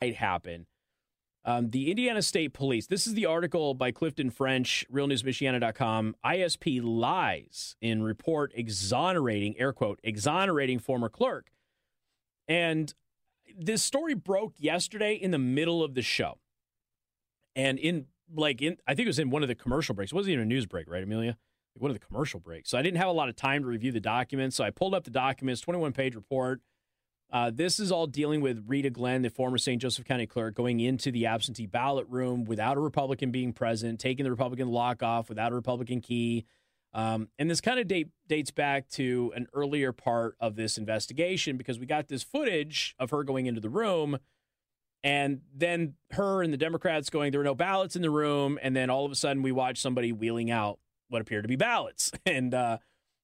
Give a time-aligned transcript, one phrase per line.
[0.00, 0.66] might happen.
[1.44, 6.16] Um, the Indiana State Police, this is the article by Clifton French, realnewsmichiana.com.
[6.24, 11.52] ISP lies in report exonerating, air quote, exonerating former clerk.
[12.48, 12.92] And
[13.56, 16.38] this story broke yesterday in the middle of the show.
[17.54, 20.10] And in, like, in, I think it was in one of the commercial breaks.
[20.10, 21.36] It wasn't even a news break, right, Amelia?
[21.76, 22.70] Like one of the commercial breaks.
[22.70, 24.56] So I didn't have a lot of time to review the documents.
[24.56, 26.60] So I pulled up the documents, 21 page report
[27.32, 29.80] uh, this is all dealing with Rita Glenn, the former St.
[29.80, 34.24] Joseph County clerk, going into the absentee ballot room without a Republican being present, taking
[34.24, 36.44] the Republican lock off without a Republican key.
[36.94, 41.56] Um, and this kind of date, dates back to an earlier part of this investigation
[41.56, 44.18] because we got this footage of her going into the room
[45.06, 48.58] and then her and the Democrats going, there were no ballots in the room.
[48.60, 51.56] And then all of a sudden we watch somebody wheeling out what appear to be
[51.56, 52.10] ballots.
[52.26, 52.78] And, uh,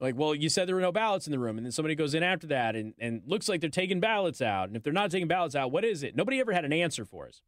[0.00, 2.14] like, well, you said there were no ballots in the room, and then somebody goes
[2.14, 4.68] in after that and, and looks like they're taking ballots out.
[4.68, 6.14] And if they're not taking ballots out, what is it?
[6.14, 7.40] Nobody ever had an answer for us.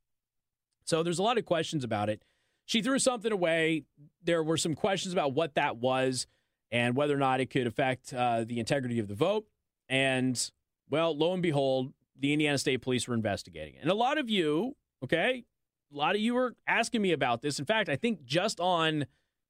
[0.85, 2.23] So there's a lot of questions about it.
[2.65, 3.85] She threw something away.
[4.23, 6.27] There were some questions about what that was
[6.71, 9.47] and whether or not it could affect uh, the integrity of the vote.
[9.89, 10.51] And,
[10.89, 13.83] well, lo and behold, the Indiana State Police were investigating it.
[13.83, 15.45] And a lot of you, okay,
[15.93, 17.59] a lot of you were asking me about this.
[17.59, 19.07] In fact, I think just on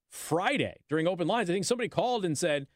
[0.09, 2.67] Friday during open lines, I think somebody called and said,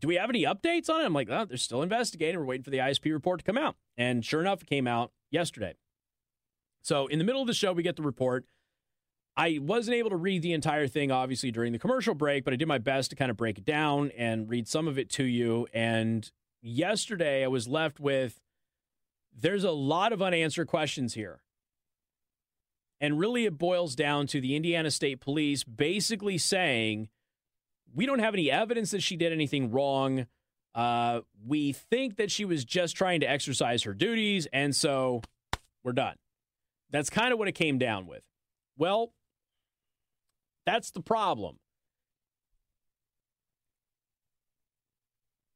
[0.00, 1.04] do we have any updates on it?
[1.04, 2.38] I'm like, oh, they're still investigating.
[2.38, 3.76] We're waiting for the ISP report to come out.
[3.96, 5.74] And sure enough, it came out yesterday.
[6.82, 8.46] So in the middle of the show, we get the report.
[9.36, 12.56] I wasn't able to read the entire thing, obviously, during the commercial break, but I
[12.56, 15.24] did my best to kind of break it down and read some of it to
[15.24, 15.68] you.
[15.72, 16.28] And
[16.60, 18.40] yesterday, I was left with
[19.32, 21.40] there's a lot of unanswered questions here.
[23.00, 27.08] And really, it boils down to the Indiana State Police basically saying,
[27.94, 30.26] we don't have any evidence that she did anything wrong.
[30.74, 35.22] Uh, we think that she was just trying to exercise her duties, and so
[35.82, 36.16] we're done.
[36.90, 38.22] That's kind of what it came down with.
[38.76, 39.12] Well,
[40.64, 41.56] that's the problem.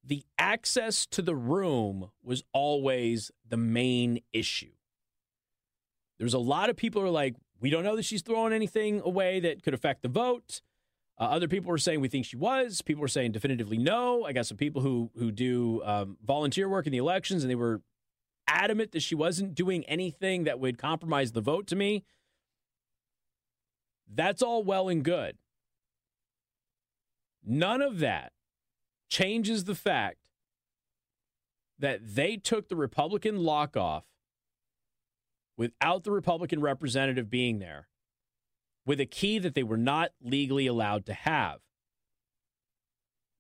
[0.05, 4.73] The access to the room was always the main issue.
[6.19, 9.39] There's a lot of people are like, we don't know that she's throwing anything away
[9.41, 10.61] that could affect the vote.
[11.23, 12.83] Uh, other people were saying we think she was.
[12.83, 14.25] People were saying definitively no.
[14.25, 17.55] I got some people who who do um, volunteer work in the elections, and they
[17.55, 17.81] were
[18.49, 21.69] adamant that she wasn't doing anything that would compromise the vote.
[21.69, 22.03] To me,
[24.13, 25.37] that's all well and good.
[27.45, 28.33] None of that
[29.09, 30.17] changes the fact
[31.79, 34.03] that they took the Republican lock off
[35.57, 37.87] without the Republican representative being there
[38.85, 41.61] with a key that they were not legally allowed to have.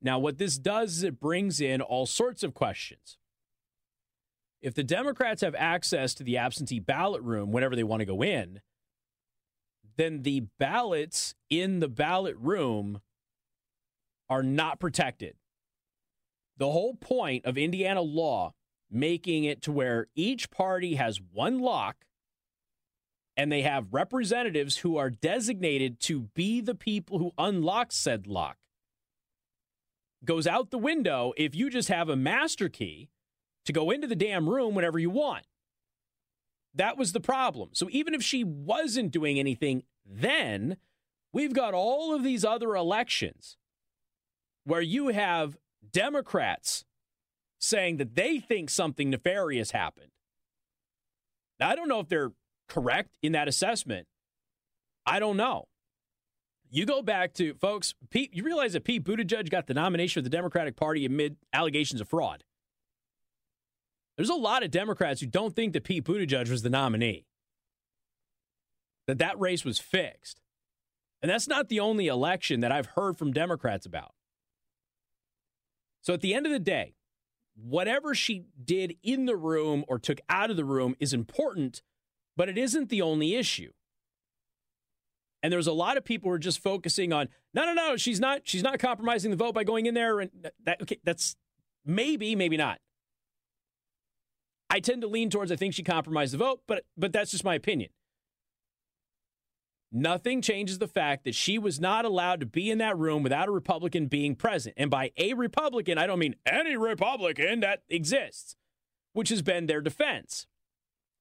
[0.00, 3.18] Now, what this does is it brings in all sorts of questions.
[4.60, 8.22] If the Democrats have access to the absentee ballot room whenever they want to go
[8.22, 8.60] in,
[9.96, 13.00] then the ballots in the ballot room
[14.30, 15.34] are not protected.
[16.56, 18.54] The whole point of Indiana law
[18.90, 21.96] making it to where each party has one lock
[23.36, 28.56] and they have representatives who are designated to be the people who unlock said lock
[30.24, 33.10] goes out the window if you just have a master key
[33.64, 35.44] to go into the damn room whenever you want.
[36.74, 37.70] That was the problem.
[37.72, 40.76] So even if she wasn't doing anything then,
[41.32, 43.56] we've got all of these other elections
[44.64, 45.56] where you have
[45.90, 46.84] Democrats
[47.58, 50.10] saying that they think something nefarious happened.
[51.60, 52.32] Now, I don't know if they're
[52.68, 54.06] correct in that assessment?
[55.06, 55.68] I don't know.
[56.70, 60.24] You go back to folks, Pete, you realize that Pete Buttigieg got the nomination of
[60.24, 62.44] the Democratic Party amid allegations of fraud.
[64.16, 67.26] There's a lot of Democrats who don't think that Pete Buttigieg was the nominee.
[69.06, 70.40] That that race was fixed.
[71.20, 74.14] And that's not the only election that I've heard from Democrats about.
[76.00, 76.94] So at the end of the day,
[77.54, 81.82] whatever she did in the room or took out of the room is important
[82.36, 83.72] but it isn't the only issue.
[85.42, 87.96] And there's a lot of people who are just focusing on no, no, no.
[87.96, 88.42] She's not.
[88.44, 90.20] She's not compromising the vote by going in there.
[90.20, 90.30] And
[90.64, 91.36] that okay, that's
[91.84, 92.78] maybe, maybe not.
[94.70, 97.44] I tend to lean towards I think she compromised the vote, but but that's just
[97.44, 97.90] my opinion.
[99.94, 103.48] Nothing changes the fact that she was not allowed to be in that room without
[103.48, 104.74] a Republican being present.
[104.78, 108.56] And by a Republican, I don't mean any Republican that exists,
[109.12, 110.46] which has been their defense.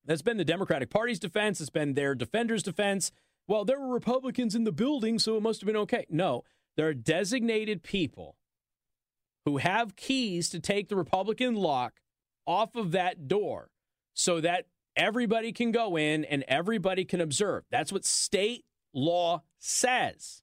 [0.05, 1.61] That's been the Democratic Party's defense.
[1.61, 3.11] It's been their defenders' defense.
[3.47, 6.05] Well, there were Republicans in the building, so it must have been okay.
[6.09, 6.43] No,
[6.75, 8.37] there are designated people
[9.45, 11.99] who have keys to take the Republican lock
[12.45, 13.69] off of that door
[14.13, 14.65] so that
[14.95, 17.63] everybody can go in and everybody can observe.
[17.71, 20.41] That's what state law says.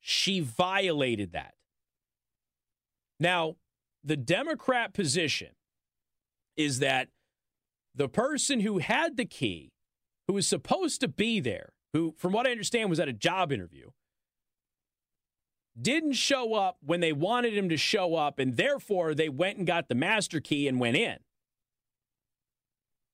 [0.00, 1.54] She violated that.
[3.18, 3.56] Now,
[4.02, 5.50] the Democrat position
[6.56, 7.08] is that
[8.00, 9.72] the person who had the key,
[10.26, 13.52] who was supposed to be there, who, from what I understand, was at a job
[13.52, 13.90] interview,
[15.78, 19.66] didn't show up when they wanted him to show up, and therefore they went and
[19.66, 21.18] got the master key and went in.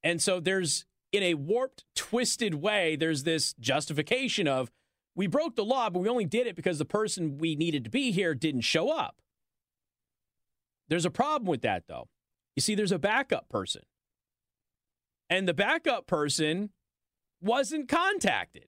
[0.05, 4.71] And so there's, in a warped, twisted way, there's this justification of
[5.17, 7.91] we broke the law, but we only did it because the person we needed to
[7.91, 9.17] be here didn't show up.
[10.89, 12.07] There's a problem with that, though.
[12.55, 13.83] You see, there's a backup person.
[15.29, 16.71] And the backup person
[17.41, 18.67] wasn't contacted.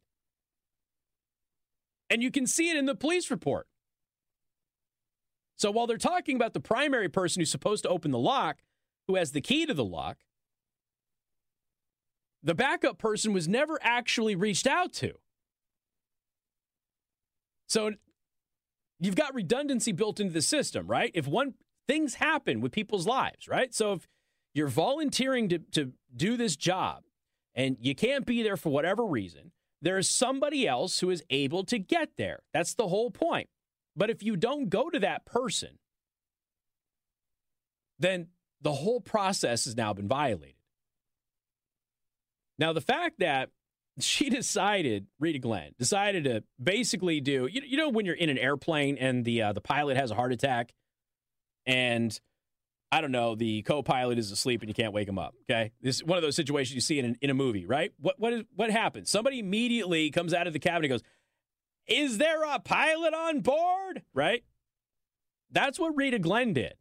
[2.10, 3.66] And you can see it in the police report.
[5.56, 8.58] So while they're talking about the primary person who's supposed to open the lock,
[9.06, 10.18] who has the key to the lock,
[12.42, 15.14] the backup person was never actually reached out to.
[17.68, 17.92] So
[19.00, 21.10] you've got redundancy built into the system, right?
[21.14, 21.54] If one
[21.86, 23.74] things happen with people's lives, right?
[23.74, 24.08] So if
[24.58, 27.04] you're volunteering to, to do this job
[27.54, 31.64] and you can't be there for whatever reason, there is somebody else who is able
[31.64, 32.40] to get there.
[32.52, 33.48] That's the whole point.
[33.96, 35.78] But if you don't go to that person,
[37.98, 38.28] then
[38.60, 40.54] the whole process has now been violated.
[42.58, 43.50] Now, the fact that
[44.00, 48.38] she decided, Rita Glenn, decided to basically do, you, you know, when you're in an
[48.38, 50.72] airplane and the uh, the pilot has a heart attack
[51.66, 52.18] and
[52.90, 55.34] I don't know, the co-pilot is asleep and you can't wake him up.
[55.42, 57.92] Okay, this is one of those situations you see in, in a movie, right?
[57.98, 59.10] What what is what happens?
[59.10, 61.02] Somebody immediately comes out of the cabin and goes,
[61.86, 64.44] "Is there a pilot on board?" Right?
[65.50, 66.74] That's what Rita Glenn did.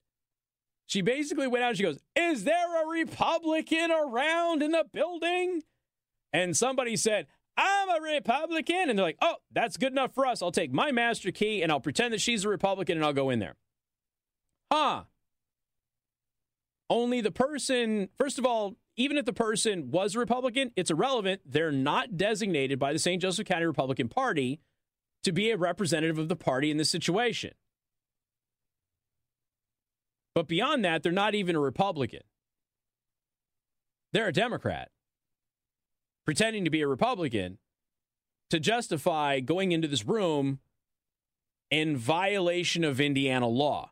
[0.85, 5.63] She basically went out and she goes, "Is there a Republican around in the building?"
[6.33, 7.27] And somebody said,
[7.57, 8.89] I'm a Republican.
[8.89, 10.41] And they're like, oh, that's good enough for us.
[10.41, 13.29] I'll take my master key and I'll pretend that she's a Republican and I'll go
[13.29, 13.55] in there.
[14.71, 15.03] Huh.
[16.89, 21.41] Only the person, first of all, even if the person was a Republican, it's irrelevant.
[21.45, 23.21] They're not designated by the St.
[23.21, 24.59] Joseph County Republican Party
[25.23, 27.51] to be a representative of the party in this situation.
[30.33, 32.21] But beyond that, they're not even a Republican.
[34.13, 34.89] They're a Democrat
[36.25, 37.57] pretending to be a Republican
[38.49, 40.59] to justify going into this room
[41.69, 43.91] in violation of Indiana law.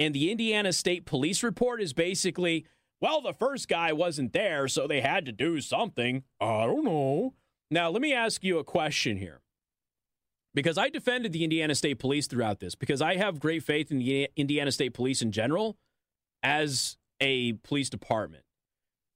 [0.00, 2.64] And the Indiana State Police report is basically,
[3.02, 6.24] well, the first guy wasn't there, so they had to do something.
[6.40, 7.34] I don't know.
[7.70, 9.42] Now, let me ask you a question here.
[10.54, 13.98] Because I defended the Indiana State Police throughout this, because I have great faith in
[13.98, 15.76] the Indiana State Police in general
[16.42, 18.42] as a police department.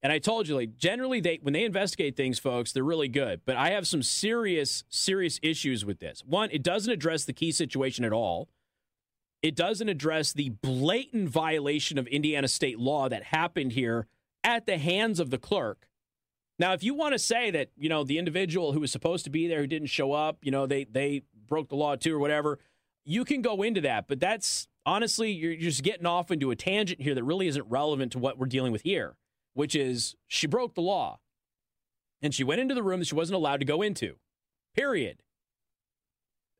[0.02, 3.40] And I told you, like, generally, they when they investigate things, folks, they're really good.
[3.46, 6.22] But I have some serious, serious issues with this.
[6.26, 8.50] One, it doesn't address the key situation at all
[9.44, 14.06] it doesn't address the blatant violation of Indiana state law that happened here
[14.42, 15.86] at the hands of the clerk.
[16.58, 19.30] Now, if you want to say that, you know, the individual who was supposed to
[19.30, 22.18] be there who didn't show up, you know, they they broke the law too or
[22.18, 22.58] whatever,
[23.04, 27.02] you can go into that, but that's honestly you're just getting off into a tangent
[27.02, 29.14] here that really isn't relevant to what we're dealing with here,
[29.52, 31.18] which is she broke the law.
[32.22, 34.16] And she went into the room that she wasn't allowed to go into.
[34.74, 35.18] Period.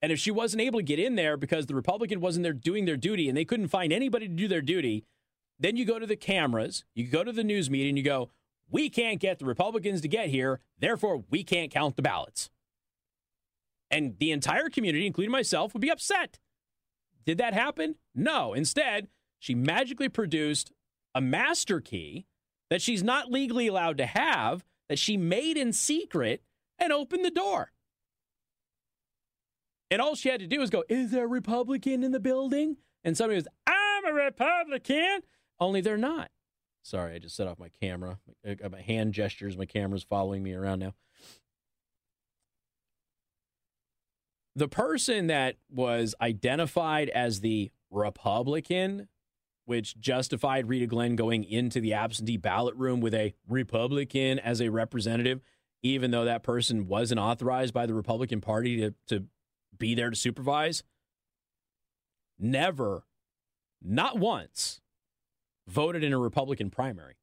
[0.03, 2.85] And if she wasn't able to get in there because the Republican wasn't there doing
[2.85, 5.05] their duty and they couldn't find anybody to do their duty,
[5.59, 8.31] then you go to the cameras, you go to the news media, and you go,
[8.71, 12.51] we can't get the Republicans to get here, therefore we can't count the ballots.
[13.91, 16.39] And the entire community, including myself, would be upset.
[17.25, 17.95] Did that happen?
[18.15, 18.53] No.
[18.53, 19.09] Instead,
[19.39, 20.73] she magically produced
[21.15, 22.27] a master key
[22.71, 26.43] that she's not legally allowed to have, that she made in secret,
[26.79, 27.71] and opened the door.
[29.95, 32.79] And all she had to do was go, Is there a Republican in the building?
[33.05, 35.21] And somebody goes, I'm a Republican.
[35.61, 36.33] Only they're not.
[36.83, 38.19] Sorry, I just set off my camera.
[38.45, 40.95] My hand gestures, my camera's following me around now.
[44.57, 49.07] The person that was identified as the Republican,
[49.65, 54.71] which justified Rita Glenn going into the absentee ballot room with a Republican as a
[54.71, 55.41] representative,
[55.85, 59.27] even though that person wasn't authorized by the Republican Party to, to
[59.79, 60.83] be there to supervise,
[62.39, 63.05] never,
[63.83, 64.81] not once,
[65.67, 67.17] voted in a Republican primary.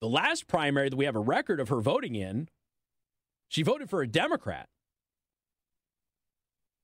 [0.00, 2.48] The last primary that we have a record of her voting in,
[3.48, 4.68] she voted for a Democrat.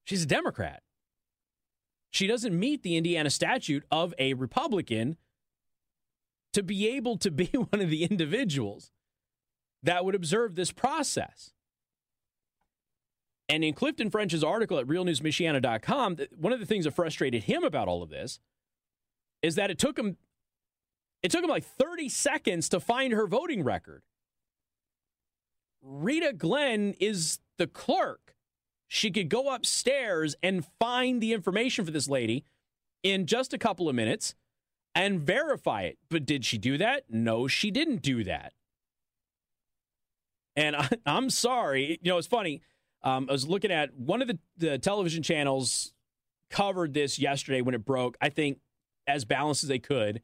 [0.03, 0.83] She's a Democrat.
[2.11, 5.17] She doesn't meet the Indiana statute of a Republican
[6.53, 8.91] to be able to be one of the individuals
[9.83, 11.51] that would observe this process.
[13.47, 17.87] And in Clifton French's article at realnewsmichiana.com, one of the things that frustrated him about
[17.87, 18.39] all of this
[19.41, 20.17] is that it took him
[21.21, 24.03] it took him like 30 seconds to find her voting record.
[25.81, 28.35] Rita Glenn is the clerk.
[28.87, 32.45] She could go upstairs and find the information for this lady
[33.01, 34.35] in just a couple of minutes
[34.93, 35.97] and verify it.
[36.09, 37.03] But did she do that?
[37.09, 38.53] No, she didn't do that.
[40.55, 41.99] And I, am sorry.
[42.01, 42.61] You know, it's funny.
[43.05, 45.93] Um, I was looking at one of the, the television channels
[46.49, 48.57] covered this yesterday when it broke, I think
[49.07, 50.21] as balanced as they could.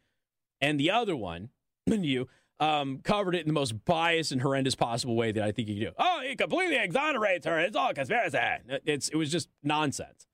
[0.59, 1.49] And the other one,
[1.85, 2.27] you,
[2.59, 5.75] um, covered it in the most biased and horrendous possible way that I think you
[5.75, 5.91] can do.
[5.97, 7.59] Oh, he completely exonerates her.
[7.59, 8.37] It's all conspiracy.
[8.85, 10.27] It's, it was just nonsense.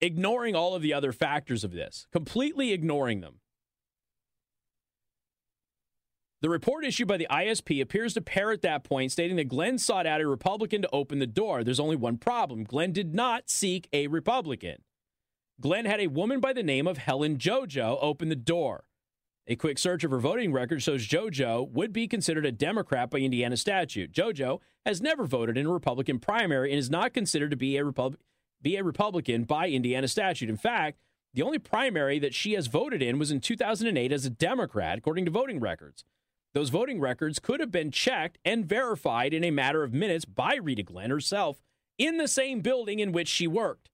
[0.00, 3.36] Ignoring all of the other factors of this, completely ignoring them.
[6.42, 10.08] The report issued by the ISP appears to parrot that point, stating that Glenn sought
[10.08, 11.62] out a Republican to open the door.
[11.62, 14.82] There's only one problem Glenn did not seek a Republican.
[15.60, 18.82] Glenn had a woman by the name of Helen JoJo open the door.
[19.46, 23.18] A quick search of her voting record shows JoJo would be considered a Democrat by
[23.18, 24.12] Indiana statute.
[24.12, 27.84] JoJo has never voted in a Republican primary and is not considered to be a,
[27.84, 28.16] Repub-
[28.60, 30.50] be a Republican by Indiana statute.
[30.50, 30.98] In fact,
[31.34, 35.24] the only primary that she has voted in was in 2008 as a Democrat, according
[35.24, 36.04] to voting records.
[36.54, 40.56] Those voting records could have been checked and verified in a matter of minutes by
[40.56, 41.60] Rita Glenn herself
[41.98, 43.88] in the same building in which she worked.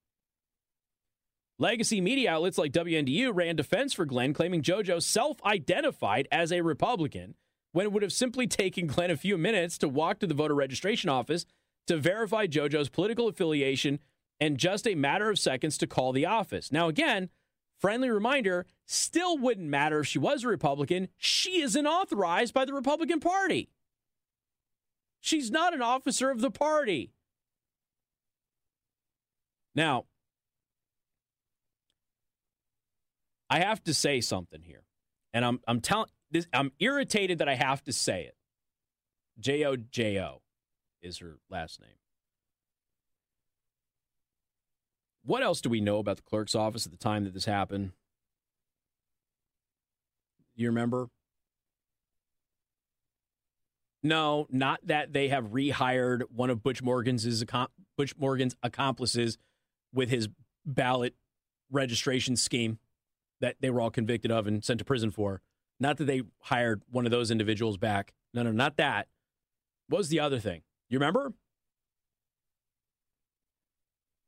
[1.58, 6.62] Legacy media outlets like WNDU ran defense for Glenn, claiming JoJo self identified as a
[6.62, 7.34] Republican
[7.72, 10.54] when it would have simply taken Glenn a few minutes to walk to the voter
[10.54, 11.44] registration office
[11.86, 13.98] to verify JoJo's political affiliation
[14.40, 16.70] and just a matter of seconds to call the office.
[16.70, 17.30] Now, again,
[17.78, 21.08] Friendly reminder still wouldn't matter if she was a Republican.
[21.18, 23.68] She isn't authorized by the Republican Party.
[25.20, 27.12] She's not an officer of the party.
[29.74, 30.06] Now,
[33.50, 34.84] I have to say something here.
[35.34, 38.36] And I'm I'm telling this I'm irritated that I have to say it.
[39.38, 40.40] J O J O
[41.02, 41.90] is her last name.
[45.24, 47.92] What else do we know about the clerk's office at the time that this happened?
[50.58, 51.08] You remember?
[54.02, 57.44] No, not that they have rehired one of Butch Morgan's
[57.96, 59.38] Butch Morgan's accomplices
[59.94, 60.28] with his
[60.66, 61.14] ballot
[61.70, 62.78] registration scheme
[63.40, 65.42] that they were all convicted of and sent to prison for.
[65.78, 68.12] Not that they hired one of those individuals back.
[68.34, 69.06] No, no, not that.
[69.88, 70.62] What was the other thing?
[70.90, 71.34] You remember?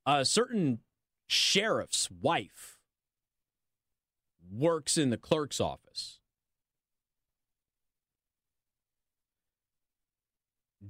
[0.07, 0.79] A certain
[1.27, 2.79] sheriff's wife
[4.49, 6.20] works in the clerk's office.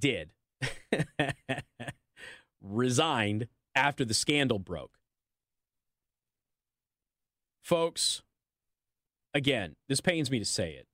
[0.01, 0.33] Did.
[2.61, 4.97] Resigned after the scandal broke.
[7.63, 8.23] Folks,
[9.33, 10.87] again, this pains me to say it,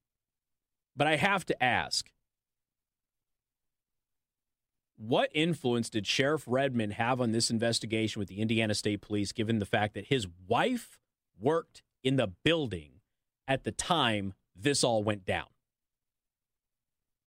[0.95, 2.11] but I have to ask
[4.97, 9.59] what influence did Sheriff Redman have on this investigation with the Indiana State Police, given
[9.59, 10.99] the fact that his wife
[11.39, 12.99] worked in the building
[13.47, 15.45] at the time this all went down?